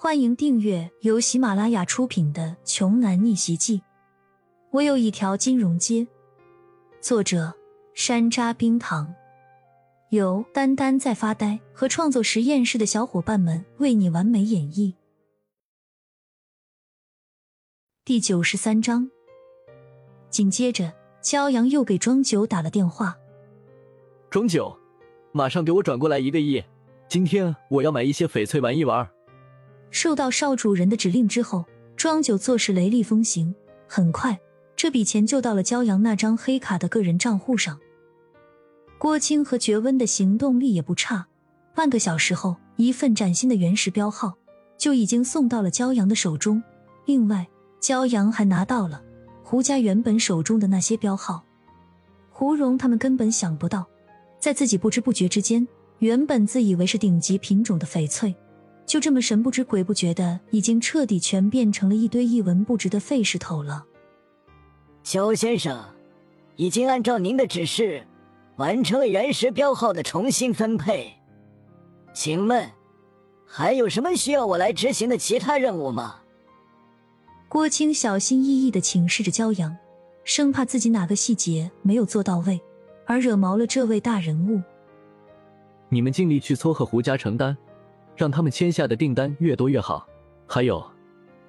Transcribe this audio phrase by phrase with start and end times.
[0.00, 3.78] 欢迎订阅由喜马拉雅出品的《穷男逆袭记》。
[4.70, 6.06] 我有一条金融街。
[7.00, 7.52] 作者：
[7.94, 9.12] 山楂冰糖，
[10.10, 14.94] 由丹丹在发呆和创作实验室的小伙伴们为你完美演绎。
[18.04, 19.10] 第九十三章。
[20.30, 23.18] 紧接着，骄阳又给庄九打了电话。
[24.30, 24.78] 庄九，
[25.32, 26.62] 马上给我转过来一个亿，
[27.08, 29.10] 今天我要买一些翡翠玩一玩。
[29.90, 31.64] 受到少主人的指令之后，
[31.96, 33.54] 庄九做事雷厉风行。
[33.86, 34.38] 很快，
[34.76, 37.78] 这笔钱就到了骄阳那张黑卡的个人账户上。
[38.98, 41.26] 郭青和觉温的行动力也不差，
[41.74, 44.36] 半个小时后，一份崭新的原石标号
[44.76, 46.62] 就已经送到了骄阳的手中。
[47.06, 47.48] 另外，
[47.80, 49.02] 骄阳还拿到了
[49.42, 51.44] 胡家原本手中的那些标号。
[52.30, 53.86] 胡蓉他们根本想不到，
[54.38, 55.66] 在自己不知不觉之间，
[56.00, 58.36] 原本自以为是顶级品种的翡翠。
[58.88, 63.84] 就这么神不知鬼不觉的，已经彻底全变成了一堆一文不值的废石头了。
[65.02, 65.78] 肖先生，
[66.56, 68.06] 已经按照您的指示，
[68.56, 71.12] 完成了原石标号的重新分配。
[72.14, 72.66] 请问，
[73.46, 76.20] 还有什么需要我来执行的其他任务吗？
[77.46, 79.76] 郭青小心翼翼的请示着骄阳，
[80.24, 82.58] 生怕自己哪个细节没有做到位，
[83.04, 84.62] 而惹毛了这位大人物。
[85.90, 87.54] 你们尽力去撮合胡家承担。
[88.18, 90.06] 让他们签下的订单越多越好。
[90.44, 90.84] 还有，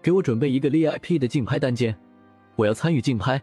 [0.00, 1.94] 给我准备一个 VIP 的竞拍单间，
[2.54, 3.42] 我要参与竞拍。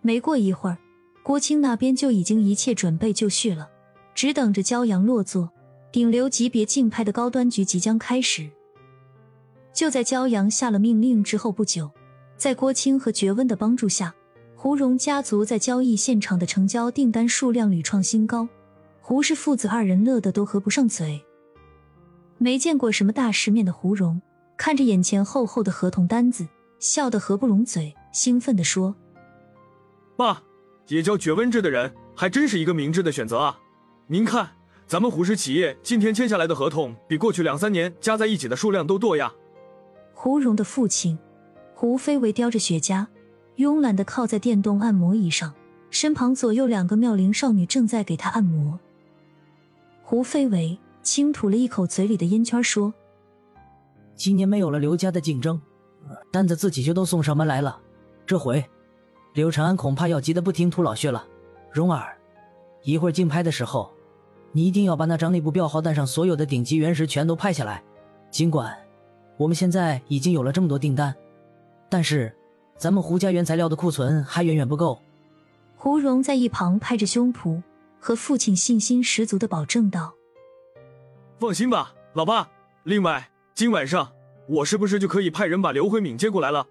[0.00, 0.78] 没过一会儿，
[1.24, 3.68] 郭青那边就已经一切准备就绪了，
[4.14, 5.50] 只等着骄阳落座。
[5.90, 8.48] 顶流级别竞拍的高端局即将开始。
[9.72, 11.90] 就在骄阳下了命令之后不久，
[12.36, 14.14] 在郭青和绝温的帮助下，
[14.54, 18.48] 胡荣家族在交易现场的成交订单数量屡创新高。
[19.00, 21.24] 胡氏父子二人乐得都合不上嘴。
[22.38, 24.20] 没见过什么大世面的胡蓉，
[24.56, 26.46] 看着眼前厚厚的合同单子，
[26.78, 28.94] 笑得合不拢嘴，兴奋地说
[30.16, 30.42] ：“爸，
[30.84, 33.58] 结交绝温制的人还真是一个明智的选择啊！
[34.06, 34.50] 您看，
[34.86, 39.32] 咱们胡氏企业今天签下来的合同，比过去两三年加在一起的数量都多呀。”
[40.12, 41.18] 胡蓉的父亲
[41.74, 43.06] 胡飞为叼着雪茄，
[43.56, 45.54] 慵懒地靠在电动按摩椅上，
[45.90, 48.78] 身旁左右两个妙龄少女正在给他按摩。
[50.02, 50.78] 胡飞为。
[51.06, 52.92] 轻吐了一口嘴里的烟圈，说
[54.16, 55.62] ：“今年没有了刘家的竞争，
[56.32, 57.80] 单子自己就都送上门来了。
[58.26, 58.68] 这回，
[59.32, 61.24] 刘长安恐怕要急得不停吐老血了。
[61.70, 62.18] 蓉儿，
[62.82, 63.88] 一会儿竞拍的时候，
[64.50, 67.84] 你一定要把那张内部标号单上所有的顶级原石全都拍下来。
[68.28, 68.76] 尽管
[69.36, 71.14] 我们现在已经有了这么多订单，
[71.88, 72.34] 但是
[72.76, 75.00] 咱们胡家原材料的库存还远远不够。”
[75.78, 77.62] 胡蓉在一旁拍着胸脯，
[78.00, 80.14] 和父亲信心十足的保证道。
[81.38, 82.48] 放心吧，老爸。
[82.84, 84.10] 另外，今晚上
[84.48, 86.66] 我是不是就可以派人把刘慧敏接过来了？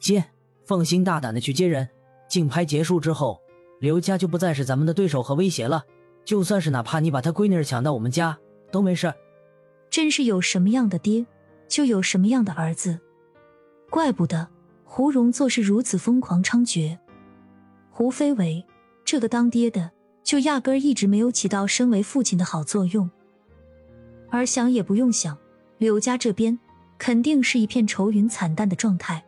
[0.00, 0.24] 接，
[0.64, 1.88] 放心大胆的去接人。
[2.28, 3.40] 竞拍结束之后，
[3.78, 5.84] 刘家就不再是咱们的对手和威胁了。
[6.24, 8.36] 就算是哪怕你把他闺女抢到我们家
[8.72, 9.12] 都没事。
[9.88, 11.26] 真是有什么样的爹，
[11.68, 12.98] 就有什么样的儿子。
[13.88, 14.48] 怪不得
[14.84, 16.98] 胡蓉做事如此疯狂猖獗。
[17.90, 18.64] 胡飞为
[19.04, 19.92] 这个当爹的，
[20.24, 23.08] 就压根儿一直没有起到身为父亲的好作用。
[24.32, 25.36] 而想也不用想，
[25.76, 26.58] 柳家这边
[26.96, 29.22] 肯定是一片愁云惨淡的状态。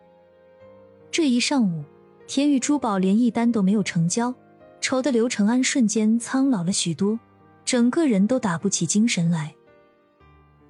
[1.11, 1.85] 这一上午，
[2.27, 4.35] 天宇珠宝连一单都没有成交，
[4.81, 7.21] 愁得刘承安瞬间苍老了许多，
[7.67, 9.55] 整个人都打不起精神来。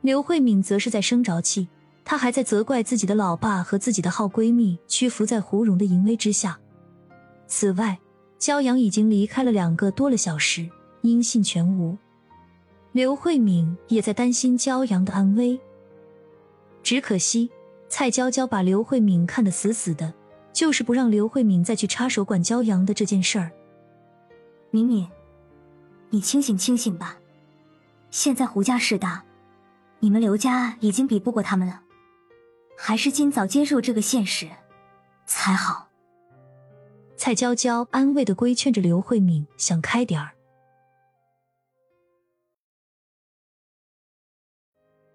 [0.00, 1.69] 刘慧敏则是在生着气，
[2.05, 6.59] 她还在责怪自己的老爸和自己的好闺蜜屈服在胡蓉的淫威之下。
[7.47, 8.00] 此外，
[8.41, 10.69] 骄阳已经离开了两个多了小时，
[11.03, 11.97] 音信全无。
[12.94, 15.59] 刘慧敏也在担心骄阳的安危，
[16.81, 17.50] 只可惜
[17.88, 20.15] 蔡娇娇把刘慧敏看得死死的，
[20.53, 23.50] 就是不让刘慧敏再去插手管骄阳的这件事儿。
[24.71, 25.09] 敏敏，
[26.10, 27.19] 你清醒清醒吧！
[28.12, 29.25] 现在胡家势大，
[29.99, 31.82] 你们刘家已经比不过他们了，
[32.79, 34.49] 还是尽早接受这个现实
[35.26, 35.88] 才好。
[37.17, 40.34] 蔡娇娇安慰的规劝着刘慧敏，想开点儿。